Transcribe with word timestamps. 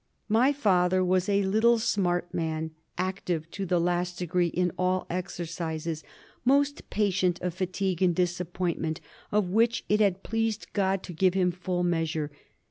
'^ 0.01 0.03
My 0.27 0.51
father 0.51 1.05
was 1.05 1.29
a 1.29 1.43
little, 1.43 1.77
smart 1.77 2.33
man, 2.33 2.71
ac 2.99 3.17
tive 3.23 3.51
to 3.51 3.67
the 3.67 3.79
last 3.79 4.17
degree 4.17 4.47
in 4.47 4.71
all 4.75 5.05
exercises, 5.11 6.03
most 6.43 6.89
patient 6.89 7.39
of 7.43 7.53
fa 7.53 7.67
tigue 7.67 8.01
and 8.01 8.15
disappointment, 8.15 8.99
of 9.31 9.51
which 9.51 9.85
it 9.89 9.99
had 9.99 10.23
pleased 10.23 10.73
God 10.73 11.03
to 11.03 11.13
give 11.13 11.35
him 11.35 11.51
full 11.51 11.83
measure. 11.83 12.31